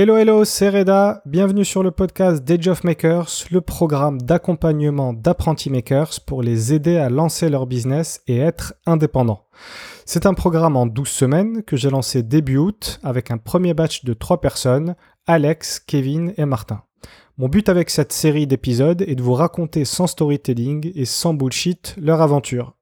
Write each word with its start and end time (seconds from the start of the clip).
Hello, 0.00 0.16
hello, 0.16 0.44
c'est 0.44 0.68
Reda. 0.68 1.22
Bienvenue 1.26 1.64
sur 1.64 1.82
le 1.82 1.90
podcast 1.90 2.44
d'Age 2.44 2.68
of 2.68 2.84
Makers, 2.84 3.46
le 3.50 3.60
programme 3.60 4.20
d'accompagnement 4.20 5.12
d'apprentis 5.12 5.70
makers 5.70 6.20
pour 6.24 6.44
les 6.44 6.72
aider 6.72 6.98
à 6.98 7.10
lancer 7.10 7.48
leur 7.48 7.66
business 7.66 8.22
et 8.28 8.38
être 8.38 8.74
indépendants. 8.86 9.48
C'est 10.04 10.24
un 10.24 10.34
programme 10.34 10.76
en 10.76 10.86
12 10.86 11.08
semaines 11.08 11.62
que 11.64 11.76
j'ai 11.76 11.90
lancé 11.90 12.22
début 12.22 12.58
août 12.58 13.00
avec 13.02 13.32
un 13.32 13.38
premier 13.38 13.74
batch 13.74 14.04
de 14.04 14.14
3 14.14 14.40
personnes, 14.40 14.94
Alex, 15.26 15.80
Kevin 15.80 16.32
et 16.36 16.44
Martin. 16.44 16.84
Mon 17.36 17.48
but 17.48 17.68
avec 17.68 17.90
cette 17.90 18.12
série 18.12 18.46
d'épisodes 18.46 19.02
est 19.02 19.16
de 19.16 19.22
vous 19.22 19.34
raconter 19.34 19.84
sans 19.84 20.06
storytelling 20.06 20.92
et 20.94 21.06
sans 21.06 21.34
bullshit 21.34 21.96
leur 21.98 22.22
aventure. 22.22 22.77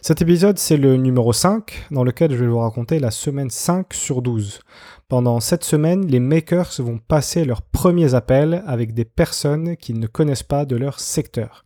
Cet 0.00 0.22
épisode, 0.22 0.58
c'est 0.58 0.76
le 0.76 0.96
numéro 0.96 1.32
5, 1.32 1.86
dans 1.90 2.04
lequel 2.04 2.30
je 2.30 2.36
vais 2.36 2.46
vous 2.46 2.60
raconter 2.60 2.98
la 2.98 3.10
semaine 3.10 3.50
5 3.50 3.92
sur 3.92 4.22
12. 4.22 4.60
Pendant 5.08 5.40
cette 5.40 5.64
semaine, 5.64 6.06
les 6.06 6.20
makers 6.20 6.70
vont 6.78 6.98
passer 6.98 7.44
leurs 7.44 7.62
premiers 7.62 8.14
appels 8.14 8.62
avec 8.66 8.94
des 8.94 9.04
personnes 9.04 9.76
qu'ils 9.76 9.98
ne 9.98 10.06
connaissent 10.06 10.42
pas 10.42 10.64
de 10.64 10.76
leur 10.76 11.00
secteur. 11.00 11.64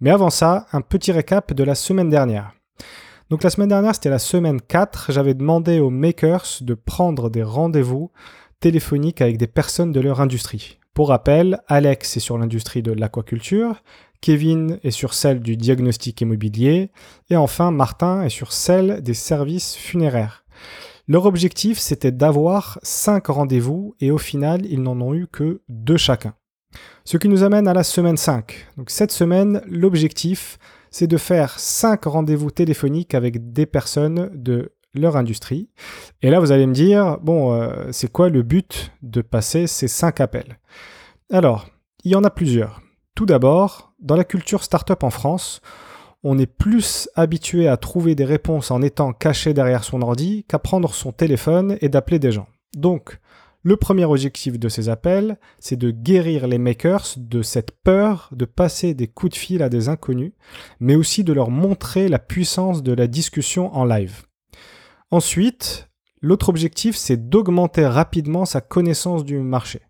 Mais 0.00 0.10
avant 0.10 0.30
ça, 0.30 0.66
un 0.72 0.80
petit 0.80 1.12
récap 1.12 1.52
de 1.52 1.64
la 1.64 1.74
semaine 1.74 2.10
dernière. 2.10 2.52
Donc 3.30 3.42
la 3.42 3.50
semaine 3.50 3.68
dernière, 3.68 3.94
c'était 3.94 4.10
la 4.10 4.18
semaine 4.18 4.60
4, 4.60 5.12
j'avais 5.12 5.34
demandé 5.34 5.80
aux 5.80 5.90
makers 5.90 6.46
de 6.60 6.74
prendre 6.74 7.30
des 7.30 7.42
rendez-vous 7.42 8.10
téléphoniques 8.60 9.20
avec 9.20 9.38
des 9.38 9.46
personnes 9.46 9.92
de 9.92 10.00
leur 10.00 10.20
industrie. 10.20 10.78
Pour 10.94 11.08
rappel, 11.08 11.60
Alex 11.66 12.16
est 12.16 12.20
sur 12.20 12.38
l'industrie 12.38 12.82
de 12.82 12.92
l'aquaculture, 12.92 13.82
Kevin 14.24 14.78
est 14.82 14.90
sur 14.90 15.12
celle 15.12 15.40
du 15.40 15.58
diagnostic 15.58 16.18
immobilier, 16.22 16.90
et 17.28 17.36
enfin 17.36 17.70
Martin 17.70 18.22
est 18.22 18.30
sur 18.30 18.54
celle 18.54 19.02
des 19.02 19.12
services 19.12 19.76
funéraires. 19.76 20.46
Leur 21.06 21.26
objectif, 21.26 21.78
c'était 21.78 22.10
d'avoir 22.10 22.78
5 22.82 23.26
rendez-vous, 23.26 23.94
et 24.00 24.10
au 24.10 24.16
final, 24.16 24.64
ils 24.64 24.80
n'en 24.80 24.98
ont 25.02 25.12
eu 25.12 25.26
que 25.26 25.60
2 25.68 25.98
chacun. 25.98 26.32
Ce 27.04 27.18
qui 27.18 27.28
nous 27.28 27.42
amène 27.42 27.68
à 27.68 27.74
la 27.74 27.84
semaine 27.84 28.16
5. 28.16 28.68
Donc 28.78 28.88
cette 28.88 29.12
semaine, 29.12 29.60
l'objectif, 29.66 30.58
c'est 30.90 31.06
de 31.06 31.18
faire 31.18 31.58
5 31.58 32.02
rendez-vous 32.04 32.50
téléphoniques 32.50 33.14
avec 33.14 33.52
des 33.52 33.66
personnes 33.66 34.30
de 34.32 34.72
leur 34.94 35.18
industrie. 35.18 35.68
Et 36.22 36.30
là, 36.30 36.40
vous 36.40 36.50
allez 36.50 36.66
me 36.66 36.72
dire, 36.72 37.18
bon, 37.20 37.52
euh, 37.52 37.88
c'est 37.92 38.10
quoi 38.10 38.30
le 38.30 38.42
but 38.42 38.90
de 39.02 39.20
passer 39.20 39.66
ces 39.66 39.86
5 39.86 40.18
appels? 40.22 40.58
Alors, 41.30 41.68
il 42.04 42.12
y 42.12 42.14
en 42.14 42.24
a 42.24 42.30
plusieurs. 42.30 42.83
Tout 43.14 43.26
d'abord, 43.26 43.94
dans 44.00 44.16
la 44.16 44.24
culture 44.24 44.64
startup 44.64 45.04
en 45.04 45.10
France, 45.10 45.60
on 46.24 46.36
est 46.38 46.46
plus 46.46 47.08
habitué 47.14 47.68
à 47.68 47.76
trouver 47.76 48.16
des 48.16 48.24
réponses 48.24 48.72
en 48.72 48.82
étant 48.82 49.12
caché 49.12 49.54
derrière 49.54 49.84
son 49.84 50.02
ordi 50.02 50.44
qu'à 50.48 50.58
prendre 50.58 50.92
son 50.92 51.12
téléphone 51.12 51.76
et 51.80 51.88
d'appeler 51.88 52.18
des 52.18 52.32
gens. 52.32 52.48
Donc, 52.74 53.20
le 53.62 53.76
premier 53.76 54.04
objectif 54.04 54.58
de 54.58 54.68
ces 54.68 54.88
appels, 54.88 55.38
c'est 55.60 55.76
de 55.76 55.92
guérir 55.92 56.48
les 56.48 56.58
makers 56.58 57.06
de 57.16 57.42
cette 57.42 57.70
peur 57.82 58.30
de 58.32 58.46
passer 58.46 58.94
des 58.94 59.06
coups 59.06 59.32
de 59.32 59.38
fil 59.38 59.62
à 59.62 59.68
des 59.68 59.88
inconnus, 59.88 60.32
mais 60.80 60.96
aussi 60.96 61.22
de 61.22 61.32
leur 61.32 61.50
montrer 61.50 62.08
la 62.08 62.18
puissance 62.18 62.82
de 62.82 62.92
la 62.92 63.06
discussion 63.06 63.72
en 63.76 63.84
live. 63.84 64.24
Ensuite, 65.12 65.88
l'autre 66.20 66.48
objectif, 66.48 66.96
c'est 66.96 67.28
d'augmenter 67.28 67.86
rapidement 67.86 68.44
sa 68.44 68.60
connaissance 68.60 69.24
du 69.24 69.38
marché. 69.38 69.82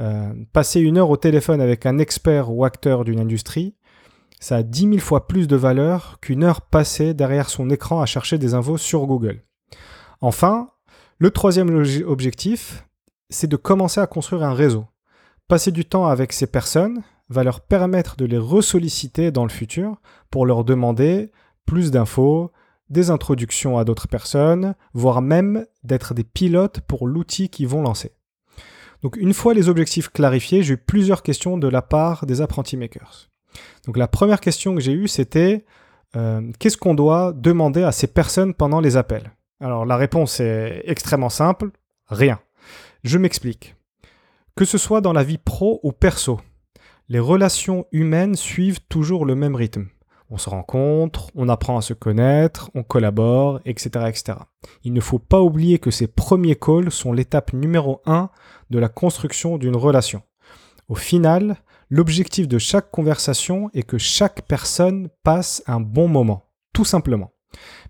Euh, 0.00 0.32
passer 0.52 0.80
une 0.80 0.98
heure 0.98 1.10
au 1.10 1.16
téléphone 1.16 1.60
avec 1.60 1.86
un 1.86 1.98
expert 1.98 2.52
ou 2.52 2.64
acteur 2.64 3.04
d'une 3.04 3.20
industrie, 3.20 3.74
ça 4.40 4.56
a 4.56 4.62
10 4.62 4.80
000 4.82 4.98
fois 4.98 5.26
plus 5.26 5.48
de 5.48 5.56
valeur 5.56 6.18
qu'une 6.20 6.44
heure 6.44 6.60
passée 6.60 7.14
derrière 7.14 7.50
son 7.50 7.70
écran 7.70 8.00
à 8.00 8.06
chercher 8.06 8.38
des 8.38 8.54
infos 8.54 8.78
sur 8.78 9.06
Google. 9.06 9.42
Enfin, 10.20 10.70
le 11.18 11.30
troisième 11.30 11.84
objectif, 12.06 12.86
c'est 13.30 13.48
de 13.48 13.56
commencer 13.56 14.00
à 14.00 14.06
construire 14.06 14.44
un 14.44 14.54
réseau. 14.54 14.86
Passer 15.48 15.72
du 15.72 15.84
temps 15.84 16.06
avec 16.06 16.32
ces 16.32 16.46
personnes 16.46 17.02
va 17.28 17.42
leur 17.42 17.60
permettre 17.60 18.16
de 18.16 18.24
les 18.24 18.38
ressolliciter 18.38 19.32
dans 19.32 19.44
le 19.44 19.50
futur 19.50 20.00
pour 20.30 20.46
leur 20.46 20.64
demander 20.64 21.32
plus 21.66 21.90
d'infos, 21.90 22.52
des 22.88 23.10
introductions 23.10 23.76
à 23.76 23.84
d'autres 23.84 24.08
personnes, 24.08 24.74
voire 24.94 25.20
même 25.20 25.66
d'être 25.82 26.14
des 26.14 26.24
pilotes 26.24 26.80
pour 26.80 27.06
l'outil 27.06 27.48
qu'ils 27.50 27.68
vont 27.68 27.82
lancer. 27.82 28.12
Donc 29.02 29.16
une 29.16 29.34
fois 29.34 29.54
les 29.54 29.68
objectifs 29.68 30.08
clarifiés, 30.08 30.62
j'ai 30.62 30.74
eu 30.74 30.76
plusieurs 30.76 31.22
questions 31.22 31.58
de 31.58 31.68
la 31.68 31.82
part 31.82 32.26
des 32.26 32.40
apprentis 32.40 32.76
makers. 32.76 33.28
Donc 33.86 33.96
la 33.96 34.08
première 34.08 34.40
question 34.40 34.74
que 34.74 34.80
j'ai 34.80 34.92
eue, 34.92 35.08
c'était 35.08 35.64
euh, 36.16 36.50
qu'est-ce 36.58 36.76
qu'on 36.76 36.94
doit 36.94 37.32
demander 37.32 37.82
à 37.82 37.92
ces 37.92 38.06
personnes 38.06 38.54
pendant 38.54 38.80
les 38.80 38.96
appels? 38.96 39.32
Alors 39.60 39.86
la 39.86 39.96
réponse 39.96 40.40
est 40.40 40.82
extrêmement 40.84 41.28
simple, 41.28 41.70
rien. 42.06 42.40
Je 43.04 43.18
m'explique. 43.18 43.76
Que 44.56 44.64
ce 44.64 44.78
soit 44.78 45.00
dans 45.00 45.12
la 45.12 45.22
vie 45.22 45.38
pro 45.38 45.80
ou 45.82 45.92
perso, 45.92 46.40
les 47.08 47.20
relations 47.20 47.86
humaines 47.92 48.34
suivent 48.34 48.80
toujours 48.88 49.24
le 49.24 49.34
même 49.34 49.54
rythme. 49.54 49.86
On 50.30 50.36
se 50.36 50.50
rencontre, 50.50 51.30
on 51.34 51.48
apprend 51.48 51.78
à 51.78 51.82
se 51.82 51.94
connaître, 51.94 52.70
on 52.74 52.82
collabore, 52.82 53.60
etc.. 53.64 54.10
Il 54.84 54.92
ne 54.92 55.00
faut 55.00 55.18
pas 55.18 55.40
oublier 55.40 55.78
que 55.78 55.90
ces 55.90 56.06
premiers 56.06 56.56
calls 56.56 56.90
sont 56.90 57.14
l'étape 57.14 57.54
numéro 57.54 58.02
1 58.04 58.28
de 58.68 58.78
la 58.78 58.88
construction 58.88 59.56
d'une 59.56 59.76
relation. 59.76 60.22
Au 60.88 60.94
final, 60.94 61.56
l'objectif 61.88 62.46
de 62.46 62.58
chaque 62.58 62.90
conversation 62.90 63.70
est 63.72 63.84
que 63.84 63.96
chaque 63.96 64.42
personne 64.42 65.08
passe 65.22 65.62
un 65.66 65.80
bon 65.80 66.08
moment, 66.08 66.50
tout 66.74 66.84
simplement. 66.84 67.32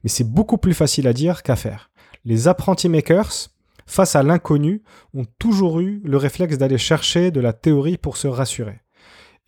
Mais 0.05 0.09
c'est 0.09 0.31
beaucoup 0.31 0.59
plus 0.59 0.75
facile 0.75 1.09
à 1.09 1.13
dire 1.13 1.43
qu'à 1.43 1.57
faire. 1.57 1.91
Les 2.25 2.47
apprentis 2.47 2.89
makers, 2.89 3.49
face 3.87 4.15
à 4.15 4.23
l'inconnu, 4.23 4.83
ont 5.15 5.25
toujours 5.41 5.81
eu 5.81 6.01
le 6.05 6.17
réflexe 6.17 6.59
d'aller 6.59 6.79
chercher 6.79 7.33
de 7.33 7.41
la 7.41 7.53
théorie 7.53 7.99
pour 7.99 8.17
se 8.17 8.29
rassurer. 8.29 8.81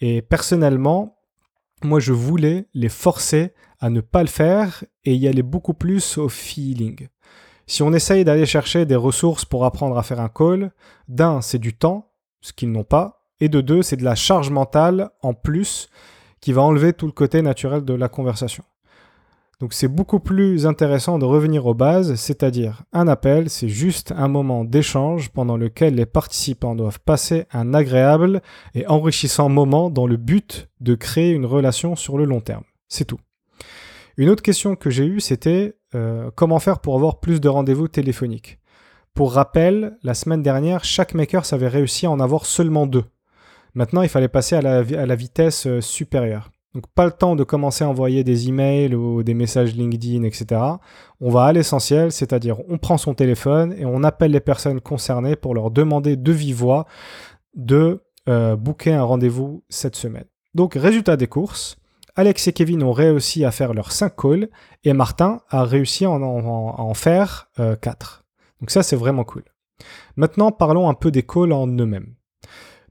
Et 0.00 0.22
personnellement, 0.22 1.19
moi 1.84 2.00
je 2.00 2.12
voulais 2.12 2.66
les 2.74 2.88
forcer 2.88 3.52
à 3.80 3.90
ne 3.90 4.00
pas 4.00 4.22
le 4.22 4.28
faire 4.28 4.84
et 5.04 5.14
y 5.14 5.26
aller 5.26 5.42
beaucoup 5.42 5.74
plus 5.74 6.18
au 6.18 6.28
feeling. 6.28 7.08
Si 7.66 7.82
on 7.82 7.92
essaye 7.92 8.24
d'aller 8.24 8.46
chercher 8.46 8.84
des 8.84 8.96
ressources 8.96 9.44
pour 9.44 9.64
apprendre 9.64 9.96
à 9.96 10.02
faire 10.02 10.20
un 10.20 10.28
call, 10.28 10.72
d'un, 11.08 11.40
c'est 11.40 11.58
du 11.58 11.74
temps, 11.74 12.12
ce 12.40 12.52
qu'ils 12.52 12.72
n'ont 12.72 12.84
pas, 12.84 13.26
et 13.40 13.48
de 13.48 13.60
deux, 13.60 13.82
c'est 13.82 13.96
de 13.96 14.04
la 14.04 14.14
charge 14.14 14.50
mentale 14.50 15.10
en 15.22 15.34
plus 15.34 15.88
qui 16.40 16.52
va 16.52 16.62
enlever 16.62 16.92
tout 16.92 17.06
le 17.06 17.12
côté 17.12 17.42
naturel 17.42 17.84
de 17.84 17.94
la 17.94 18.08
conversation. 18.08 18.64
Donc 19.60 19.74
c'est 19.74 19.88
beaucoup 19.88 20.20
plus 20.20 20.66
intéressant 20.66 21.18
de 21.18 21.26
revenir 21.26 21.66
aux 21.66 21.74
bases, 21.74 22.14
c'est-à-dire 22.14 22.82
un 22.94 23.06
appel, 23.06 23.50
c'est 23.50 23.68
juste 23.68 24.10
un 24.16 24.26
moment 24.26 24.64
d'échange 24.64 25.28
pendant 25.28 25.58
lequel 25.58 25.96
les 25.96 26.06
participants 26.06 26.74
doivent 26.74 27.00
passer 27.00 27.44
un 27.52 27.74
agréable 27.74 28.40
et 28.74 28.86
enrichissant 28.86 29.50
moment 29.50 29.90
dans 29.90 30.06
le 30.06 30.16
but 30.16 30.70
de 30.80 30.94
créer 30.94 31.32
une 31.32 31.44
relation 31.44 31.94
sur 31.94 32.16
le 32.16 32.24
long 32.24 32.40
terme. 32.40 32.64
C'est 32.88 33.04
tout. 33.04 33.20
Une 34.16 34.30
autre 34.30 34.42
question 34.42 34.76
que 34.76 34.88
j'ai 34.88 35.04
eue, 35.04 35.20
c'était 35.20 35.76
euh, 35.94 36.30
comment 36.34 36.58
faire 36.58 36.80
pour 36.80 36.94
avoir 36.94 37.20
plus 37.20 37.38
de 37.38 37.48
rendez-vous 37.48 37.88
téléphoniques? 37.88 38.58
Pour 39.12 39.34
rappel, 39.34 39.98
la 40.02 40.14
semaine 40.14 40.42
dernière, 40.42 40.84
chaque 40.84 41.12
maker 41.12 41.42
avait 41.52 41.68
réussi 41.68 42.06
à 42.06 42.10
en 42.10 42.20
avoir 42.20 42.46
seulement 42.46 42.86
deux. 42.86 43.04
Maintenant, 43.74 44.00
il 44.00 44.08
fallait 44.08 44.28
passer 44.28 44.56
à 44.56 44.62
la, 44.62 44.78
à 44.78 45.06
la 45.06 45.14
vitesse 45.14 45.66
euh, 45.66 45.82
supérieure. 45.82 46.50
Donc 46.74 46.86
pas 46.94 47.04
le 47.04 47.10
temps 47.10 47.34
de 47.34 47.42
commencer 47.42 47.82
à 47.82 47.88
envoyer 47.88 48.22
des 48.22 48.48
emails 48.48 48.94
ou 48.94 49.24
des 49.24 49.34
messages 49.34 49.74
LinkedIn, 49.74 50.22
etc. 50.22 50.60
On 51.20 51.30
va 51.30 51.44
à 51.46 51.52
l'essentiel, 51.52 52.12
c'est-à-dire 52.12 52.58
on 52.68 52.78
prend 52.78 52.96
son 52.96 53.14
téléphone 53.14 53.74
et 53.76 53.84
on 53.84 54.04
appelle 54.04 54.30
les 54.30 54.40
personnes 54.40 54.80
concernées 54.80 55.34
pour 55.34 55.54
leur 55.54 55.72
demander 55.72 56.16
de 56.16 56.32
vive 56.32 56.56
voix 56.56 56.86
de 57.54 58.02
euh, 58.28 58.54
booker 58.54 58.92
un 58.92 59.02
rendez-vous 59.02 59.64
cette 59.68 59.96
semaine. 59.96 60.26
Donc 60.54 60.74
résultat 60.74 61.16
des 61.16 61.26
courses, 61.26 61.76
Alex 62.14 62.46
et 62.46 62.52
Kevin 62.52 62.84
ont 62.84 62.92
réussi 62.92 63.44
à 63.44 63.50
faire 63.50 63.74
leurs 63.74 63.90
5 63.90 64.14
calls 64.14 64.48
et 64.84 64.92
Martin 64.92 65.40
a 65.48 65.64
réussi 65.64 66.04
à 66.04 66.10
en, 66.10 66.94
faire 66.94 67.50
4. 67.56 67.58
Euh, 67.60 68.56
Donc 68.60 68.70
ça 68.70 68.84
c'est 68.84 68.96
vraiment 68.96 69.24
cool. 69.24 69.44
Maintenant 70.14 70.52
parlons 70.52 70.88
un 70.88 70.94
peu 70.94 71.10
des 71.10 71.24
calls 71.24 71.52
en 71.52 71.66
eux-mêmes. 71.66 72.14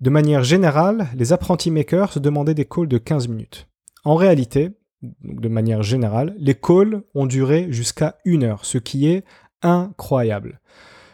De 0.01 0.09
manière 0.09 0.43
générale, 0.43 1.07
les 1.15 1.33
apprentis 1.33 1.71
makers 1.71 2.13
se 2.13 2.19
demandaient 2.19 2.53
des 2.53 2.65
calls 2.65 2.87
de 2.87 2.97
15 2.97 3.27
minutes. 3.27 3.68
En 4.03 4.15
réalité, 4.15 4.71
de 5.01 5.47
manière 5.47 5.83
générale, 5.83 6.35
les 6.37 6.55
calls 6.55 7.03
ont 7.15 7.25
duré 7.25 7.67
jusqu'à 7.71 8.17
une 8.25 8.43
heure, 8.43 8.65
ce 8.65 8.77
qui 8.77 9.07
est 9.07 9.23
incroyable. 9.61 10.59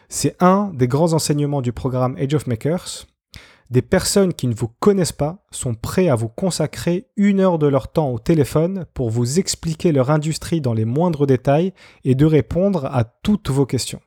C'est 0.08 0.40
un 0.42 0.70
des 0.72 0.88
grands 0.88 1.12
enseignements 1.12 1.62
du 1.62 1.72
programme 1.72 2.16
Age 2.16 2.34
of 2.34 2.46
Makers. 2.46 3.06
Des 3.70 3.82
personnes 3.82 4.32
qui 4.32 4.46
ne 4.46 4.54
vous 4.54 4.68
connaissent 4.68 5.10
pas 5.10 5.44
sont 5.50 5.74
prêts 5.74 6.08
à 6.08 6.14
vous 6.14 6.28
consacrer 6.28 7.08
une 7.16 7.40
heure 7.40 7.58
de 7.58 7.66
leur 7.66 7.90
temps 7.90 8.10
au 8.10 8.20
téléphone 8.20 8.86
pour 8.94 9.10
vous 9.10 9.40
expliquer 9.40 9.90
leur 9.90 10.10
industrie 10.10 10.60
dans 10.60 10.74
les 10.74 10.84
moindres 10.84 11.26
détails 11.26 11.72
et 12.04 12.14
de 12.14 12.24
répondre 12.24 12.86
à 12.86 13.02
toutes 13.04 13.50
vos 13.50 13.66
questions. 13.66 14.00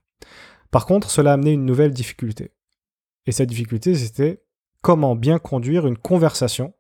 Par 0.71 0.85
contre, 0.85 1.09
cela 1.09 1.31
a 1.31 1.33
amené 1.33 1.51
une 1.51 1.65
nouvelle 1.65 1.91
difficulté. 1.91 2.51
Et 3.25 3.33
cette 3.33 3.49
difficulté, 3.49 3.95
c'était 3.95 4.41
comment 4.81 5.15
bien 5.15 5.39
conduire 5.39 5.87
une 5.87 5.97
conversation 5.97 6.73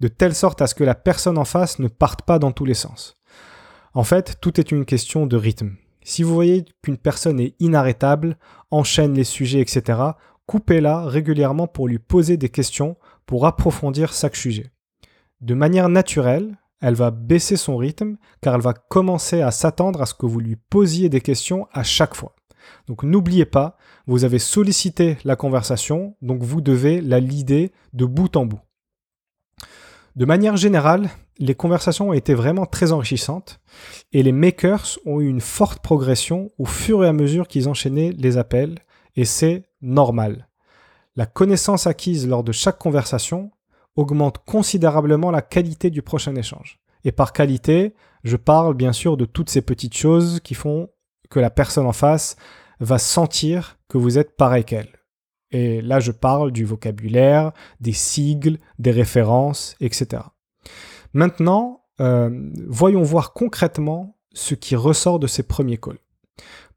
de 0.00 0.08
telle 0.08 0.34
sorte 0.34 0.62
à 0.62 0.66
ce 0.66 0.74
que 0.74 0.84
la 0.84 0.94
personne 0.94 1.38
en 1.38 1.44
face 1.44 1.78
ne 1.78 1.88
parte 1.88 2.22
pas 2.22 2.38
dans 2.38 2.52
tous 2.52 2.64
les 2.64 2.74
sens. 2.74 3.18
En 3.92 4.04
fait, 4.04 4.36
tout 4.40 4.60
est 4.60 4.72
une 4.72 4.84
question 4.84 5.26
de 5.26 5.36
rythme. 5.36 5.76
Si 6.02 6.22
vous 6.22 6.34
voyez 6.34 6.64
qu'une 6.82 6.98
personne 6.98 7.40
est 7.40 7.54
inarrêtable, 7.60 8.36
enchaîne 8.70 9.14
les 9.14 9.24
sujets, 9.24 9.60
etc., 9.60 9.98
coupez-la 10.46 11.04
régulièrement 11.06 11.66
pour 11.66 11.88
lui 11.88 11.98
poser 11.98 12.36
des 12.36 12.50
questions 12.50 12.96
pour 13.24 13.46
approfondir 13.46 14.12
chaque 14.12 14.36
sujet. 14.36 14.70
De 15.40 15.54
manière 15.54 15.88
naturelle, 15.88 16.58
elle 16.80 16.94
va 16.94 17.10
baisser 17.10 17.56
son 17.56 17.76
rythme 17.76 18.16
car 18.42 18.54
elle 18.54 18.60
va 18.60 18.74
commencer 18.74 19.40
à 19.40 19.50
s'attendre 19.50 20.02
à 20.02 20.06
ce 20.06 20.14
que 20.14 20.26
vous 20.26 20.40
lui 20.40 20.56
posiez 20.56 21.08
des 21.08 21.22
questions 21.22 21.66
à 21.72 21.82
chaque 21.82 22.14
fois. 22.14 22.34
Donc 22.86 23.02
n'oubliez 23.02 23.46
pas, 23.46 23.76
vous 24.06 24.24
avez 24.24 24.38
sollicité 24.38 25.16
la 25.24 25.36
conversation, 25.36 26.16
donc 26.20 26.42
vous 26.42 26.60
devez 26.60 27.00
la 27.00 27.20
lider 27.20 27.72
de 27.92 28.04
bout 28.04 28.36
en 28.36 28.46
bout. 28.46 28.60
De 30.16 30.26
manière 30.26 30.56
générale, 30.56 31.10
les 31.38 31.56
conversations 31.56 32.10
ont 32.10 32.12
été 32.12 32.34
vraiment 32.34 32.66
très 32.66 32.92
enrichissantes 32.92 33.58
et 34.12 34.22
les 34.22 34.30
makers 34.30 34.98
ont 35.06 35.20
eu 35.20 35.26
une 35.26 35.40
forte 35.40 35.82
progression 35.82 36.52
au 36.56 36.66
fur 36.66 37.04
et 37.04 37.08
à 37.08 37.12
mesure 37.12 37.48
qu'ils 37.48 37.68
enchaînaient 37.68 38.12
les 38.16 38.36
appels 38.36 38.78
et 39.16 39.24
c'est 39.24 39.64
normal. 39.82 40.48
La 41.16 41.26
connaissance 41.26 41.88
acquise 41.88 42.28
lors 42.28 42.44
de 42.44 42.52
chaque 42.52 42.78
conversation 42.78 43.50
augmente 43.96 44.38
considérablement 44.44 45.32
la 45.32 45.42
qualité 45.42 45.90
du 45.90 46.02
prochain 46.02 46.36
échange. 46.36 46.78
Et 47.04 47.10
par 47.10 47.32
qualité, 47.32 47.94
je 48.22 48.36
parle 48.36 48.74
bien 48.74 48.92
sûr 48.92 49.16
de 49.16 49.24
toutes 49.24 49.50
ces 49.50 49.62
petites 49.62 49.96
choses 49.96 50.38
qui 50.40 50.54
font 50.54 50.90
que 51.28 51.40
la 51.40 51.50
personne 51.50 51.86
en 51.86 51.92
face 51.92 52.36
va 52.78 52.98
sentir 52.98 53.78
que 53.88 53.98
vous 53.98 54.16
êtes 54.16 54.36
pareil 54.36 54.64
qu'elle. 54.64 55.03
Et 55.54 55.80
là, 55.80 56.00
je 56.00 56.10
parle 56.10 56.50
du 56.50 56.64
vocabulaire, 56.64 57.52
des 57.80 57.92
sigles, 57.92 58.58
des 58.80 58.90
références, 58.90 59.76
etc. 59.80 60.24
Maintenant, 61.12 61.84
euh, 62.00 62.50
voyons 62.66 63.04
voir 63.04 63.32
concrètement 63.32 64.18
ce 64.32 64.56
qui 64.56 64.74
ressort 64.74 65.20
de 65.20 65.28
ces 65.28 65.44
premiers 65.44 65.78
calls. 65.78 66.00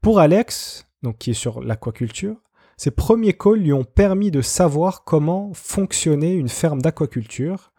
Pour 0.00 0.20
Alex, 0.20 0.86
donc 1.02 1.18
qui 1.18 1.32
est 1.32 1.34
sur 1.34 1.60
l'aquaculture, 1.60 2.36
ces 2.76 2.92
premiers 2.92 3.32
calls 3.32 3.58
lui 3.58 3.72
ont 3.72 3.82
permis 3.82 4.30
de 4.30 4.42
savoir 4.42 5.02
comment 5.02 5.50
fonctionnait 5.54 6.36
une 6.36 6.48
ferme 6.48 6.80
d'aquaculture, 6.80 7.72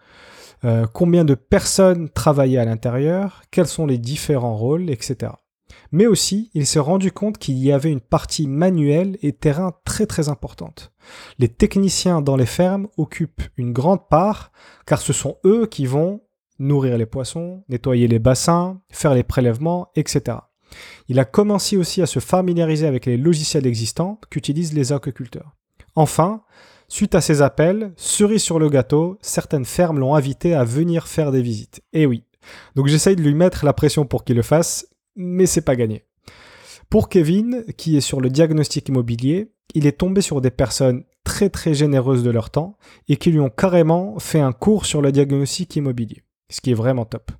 euh, 0.65 0.85
combien 0.85 1.23
de 1.23 1.33
personnes 1.33 2.09
travaillaient 2.09 2.57
à 2.57 2.65
l'intérieur, 2.65 3.43
quels 3.51 3.67
sont 3.67 3.85
les 3.85 3.99
différents 3.99 4.57
rôles, 4.57 4.89
etc. 4.89 5.31
Mais 5.91 6.05
aussi, 6.05 6.51
il 6.53 6.67
s'est 6.67 6.79
rendu 6.79 7.11
compte 7.11 7.37
qu'il 7.37 7.57
y 7.57 7.71
avait 7.71 7.91
une 7.91 7.99
partie 7.99 8.47
manuelle 8.47 9.17
et 9.21 9.33
terrain 9.33 9.73
très 9.85 10.05
très 10.05 10.29
importante. 10.29 10.91
Les 11.39 11.49
techniciens 11.49 12.21
dans 12.21 12.35
les 12.35 12.45
fermes 12.45 12.87
occupent 12.97 13.43
une 13.57 13.73
grande 13.73 14.07
part, 14.07 14.51
car 14.85 15.01
ce 15.01 15.13
sont 15.13 15.37
eux 15.45 15.65
qui 15.65 15.85
vont 15.85 16.21
nourrir 16.59 16.97
les 16.97 17.05
poissons, 17.05 17.63
nettoyer 17.69 18.07
les 18.07 18.19
bassins, 18.19 18.81
faire 18.89 19.13
les 19.13 19.23
prélèvements, 19.23 19.89
etc. 19.95 20.37
Il 21.07 21.19
a 21.19 21.25
commencé 21.25 21.77
aussi 21.77 22.01
à 22.01 22.05
se 22.05 22.19
familiariser 22.19 22.85
avec 22.85 23.05
les 23.05 23.17
logiciels 23.17 23.65
existants 23.65 24.19
qu'utilisent 24.29 24.73
les 24.73 24.93
aquaculteurs. 24.93 25.55
Enfin, 25.95 26.43
suite 26.87 27.15
à 27.15 27.21
ces 27.21 27.41
appels, 27.41 27.93
cerise 27.95 28.43
sur 28.43 28.59
le 28.59 28.69
gâteau, 28.69 29.17
certaines 29.21 29.65
fermes 29.65 29.99
l'ont 29.99 30.15
invité 30.15 30.53
à 30.53 30.63
venir 30.63 31.07
faire 31.07 31.31
des 31.31 31.41
visites. 31.41 31.81
Eh 31.93 32.05
oui. 32.05 32.23
Donc 32.75 32.87
j'essaye 32.87 33.15
de 33.15 33.23
lui 33.23 33.33
mettre 33.33 33.65
la 33.65 33.73
pression 33.73 34.05
pour 34.05 34.23
qu'il 34.23 34.35
le 34.35 34.43
fasse, 34.43 34.87
mais 35.19 35.45
c'est 35.45 35.61
pas 35.61 35.75
gagné. 35.75 36.05
Pour 36.89 37.09
Kevin, 37.09 37.65
qui 37.77 37.97
est 37.97 38.01
sur 38.01 38.21
le 38.21 38.29
diagnostic 38.29 38.89
immobilier, 38.89 39.51
il 39.75 39.85
est 39.85 39.99
tombé 39.99 40.21
sur 40.21 40.41
des 40.41 40.49
personnes 40.49 41.03
très 41.23 41.49
très 41.49 41.75
généreuses 41.75 42.23
de 42.23 42.31
leur 42.31 42.49
temps 42.49 42.77
et 43.07 43.17
qui 43.17 43.29
lui 43.29 43.39
ont 43.39 43.51
carrément 43.51 44.17
fait 44.17 44.39
un 44.39 44.53
cours 44.53 44.85
sur 44.85 45.01
le 45.01 45.11
diagnostic 45.11 45.75
immobilier, 45.75 46.23
ce 46.49 46.61
qui 46.61 46.71
est 46.71 46.75
vraiment 46.75 47.05
top. 47.05 47.31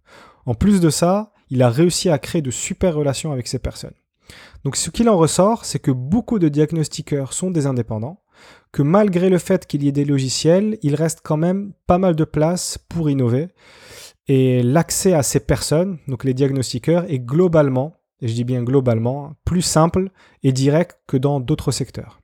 En 0.46 0.54
plus 0.54 0.82
de 0.82 0.90
ça, 0.90 1.34
il 1.50 1.64
a 1.64 1.70
réussi 1.70 2.10
à 2.10 2.20
créer 2.20 2.44
de 2.44 2.52
super 2.52 2.94
relations 2.94 3.32
avec 3.32 3.48
ces 3.48 3.60
personnes. 3.60 3.96
Donc 4.64 4.76
ce 4.76 4.92
qu'il 4.92 5.10
en 5.10 5.18
ressort, 5.18 5.66
c'est 5.66 5.80
que 5.80 5.92
beaucoup 5.92 6.38
de 6.38 6.50
diagnostiqueurs 6.50 7.34
sont 7.34 7.50
des 7.50 7.66
indépendants, 7.66 8.22
que 8.72 8.84
malgré 8.84 9.30
le 9.30 9.40
fait 9.40 9.66
qu'il 9.66 9.84
y 9.84 9.88
ait 9.88 9.94
des 9.94 10.06
logiciels, 10.06 10.78
il 10.84 10.96
reste 10.96 11.22
quand 11.24 11.38
même 11.38 11.74
pas 11.88 11.98
mal 11.98 12.16
de 12.16 12.24
place 12.24 12.78
pour 12.78 13.10
innover. 13.10 13.48
Et 14.30 14.62
l'accès 14.62 15.14
à 15.14 15.24
ces 15.24 15.40
personnes, 15.40 15.98
donc 16.08 16.24
les 16.24 16.36
diagnostiqueurs, 16.36 17.10
est 17.10 17.18
globalement, 17.18 17.96
et 18.22 18.28
je 18.28 18.34
dis 18.36 18.44
bien 18.44 18.62
globalement, 18.62 19.34
plus 19.44 19.64
simple 19.64 20.12
et 20.44 20.52
direct 20.52 21.00
que 21.08 21.18
dans 21.18 21.40
d'autres 21.40 21.72
secteurs. 21.72 22.22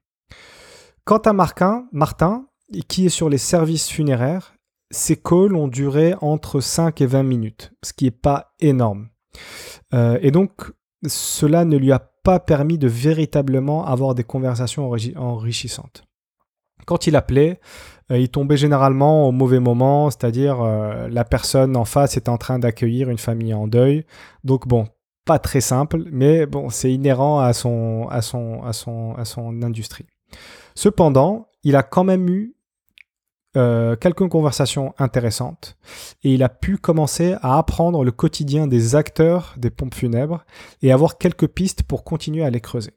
Quant 1.04 1.18
à 1.18 1.34
Martin, 1.34 1.88
Martin, 1.92 2.46
qui 2.88 3.08
est 3.08 3.10
sur 3.10 3.28
les 3.28 3.40
services 3.40 3.90
funéraires, 3.90 4.54
ses 4.92 5.18
calls 5.18 5.56
ont 5.56 5.68
duré 5.68 6.14
entre 6.22 6.60
5 6.60 7.02
et 7.02 7.08
20 7.08 7.24
minutes, 7.24 7.74
ce 7.84 7.92
qui 7.92 8.06
n'est 8.06 8.12
pas 8.12 8.54
énorme. 8.60 9.10
Euh, 9.96 10.20
et 10.22 10.30
donc, 10.30 10.52
cela 11.08 11.66
ne 11.66 11.76
lui 11.76 11.92
a 11.92 12.00
pas 12.00 12.40
permis 12.40 12.78
de 12.78 12.88
véritablement 12.88 13.84
avoir 13.84 14.14
des 14.14 14.24
conversations 14.24 14.92
enrichissantes. 15.16 16.04
Quand 16.86 17.08
il 17.08 17.16
appelait, 17.16 17.60
il 18.12 18.30
tombait 18.30 18.58
généralement 18.58 19.28
au 19.28 19.32
mauvais 19.32 19.60
moment, 19.60 20.10
c'est-à-dire 20.12 20.62
euh, 20.62 21.08
la 21.10 21.24
personne 21.24 21.76
en 21.76 21.86
face 21.86 22.18
était 22.18 22.30
en 22.30 22.38
train 22.38 22.60
d'accueillir 22.60 23.10
une 23.10 23.18
famille 23.18 23.54
en 23.54 23.68
deuil. 23.68 24.06
Donc 24.44 24.68
bon, 24.68 24.88
pas 25.26 25.40
très 25.40 25.62
simple, 25.62 26.04
mais 26.12 26.46
bon, 26.46 26.70
c'est 26.70 26.94
inhérent 26.94 27.40
à 27.40 27.54
son, 27.54 28.08
à, 28.10 28.22
son, 28.22 28.64
à, 28.64 28.74
son, 28.74 29.16
à 29.16 29.26
son 29.26 29.64
industrie. 29.64 30.06
Cependant, 30.76 31.48
il 31.64 31.76
a 31.76 31.84
quand 31.84 32.04
même 32.04 32.30
eu 32.30 32.56
euh, 33.58 33.96
quelques 33.96 34.28
conversations 34.28 34.94
intéressantes 34.98 35.78
et 36.24 36.34
il 36.34 36.44
a 36.44 36.50
pu 36.50 36.78
commencer 36.78 37.36
à 37.42 37.58
apprendre 37.58 38.04
le 38.04 38.12
quotidien 38.12 38.68
des 38.68 38.96
acteurs 38.96 39.56
des 39.58 39.70
pompes 39.70 39.96
funèbres 39.96 40.44
et 40.82 40.92
avoir 40.92 41.18
quelques 41.18 41.48
pistes 41.48 41.84
pour 41.84 42.04
continuer 42.04 42.44
à 42.44 42.50
les 42.50 42.60
creuser. 42.60 42.94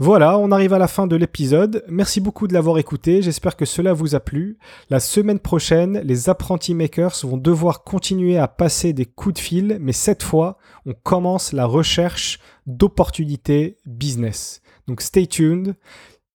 Voilà, 0.00 0.38
on 0.38 0.52
arrive 0.52 0.74
à 0.74 0.78
la 0.78 0.86
fin 0.86 1.08
de 1.08 1.16
l'épisode. 1.16 1.84
Merci 1.88 2.20
beaucoup 2.20 2.46
de 2.46 2.54
l'avoir 2.54 2.78
écouté. 2.78 3.20
J'espère 3.20 3.56
que 3.56 3.64
cela 3.64 3.92
vous 3.92 4.14
a 4.14 4.20
plu. 4.20 4.58
La 4.90 5.00
semaine 5.00 5.40
prochaine, 5.40 6.00
les 6.04 6.28
apprentis 6.28 6.74
makers 6.74 7.16
vont 7.24 7.36
devoir 7.36 7.82
continuer 7.82 8.38
à 8.38 8.46
passer 8.46 8.92
des 8.92 9.06
coups 9.06 9.34
de 9.34 9.40
fil, 9.40 9.78
mais 9.80 9.92
cette 9.92 10.22
fois, 10.22 10.58
on 10.86 10.92
commence 10.92 11.52
la 11.52 11.66
recherche 11.66 12.38
d'opportunités 12.66 13.78
business. 13.86 14.60
Donc 14.86 15.00
stay 15.00 15.26
tuned. 15.26 15.74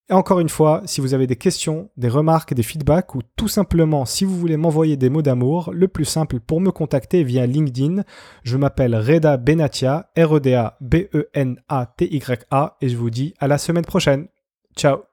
Et 0.09 0.13
encore 0.13 0.41
une 0.41 0.49
fois, 0.49 0.81
si 0.85 0.99
vous 0.99 1.13
avez 1.13 1.27
des 1.27 1.37
questions, 1.37 1.89
des 1.95 2.09
remarques, 2.09 2.53
des 2.53 2.63
feedbacks 2.63 3.15
ou 3.15 3.21
tout 3.37 3.47
simplement 3.47 4.03
si 4.05 4.25
vous 4.25 4.37
voulez 4.37 4.57
m'envoyer 4.57 4.97
des 4.97 5.09
mots 5.09 5.21
d'amour, 5.21 5.71
le 5.73 5.87
plus 5.87 6.05
simple 6.05 6.39
pour 6.41 6.59
me 6.59 6.71
contacter 6.71 7.23
via 7.23 7.45
LinkedIn, 7.45 8.03
je 8.43 8.57
m'appelle 8.57 8.95
Reda 8.95 9.37
Benatia, 9.37 10.11
R-E-D-A 10.17 10.77
B-E-N-A-T-Y-A 10.81 12.77
et 12.81 12.89
je 12.89 12.97
vous 12.97 13.09
dis 13.09 13.33
à 13.39 13.47
la 13.47 13.57
semaine 13.57 13.85
prochaine. 13.85 14.27
Ciao 14.75 15.12